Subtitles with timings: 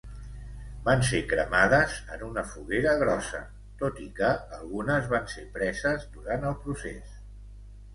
[0.87, 3.43] Van ser cremades en una foguera grossa,
[3.85, 7.19] tot i que algunes van ser preses durant el procés.